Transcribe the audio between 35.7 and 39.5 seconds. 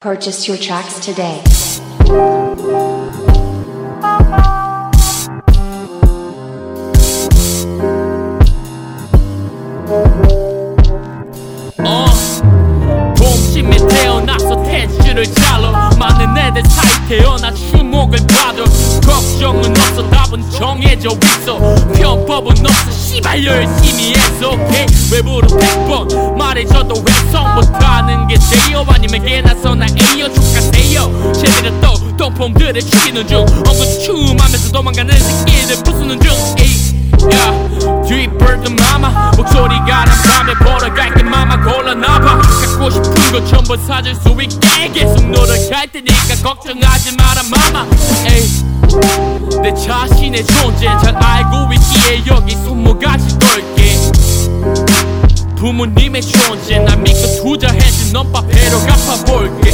부수는 중. 에이 야 뒷불금 마마.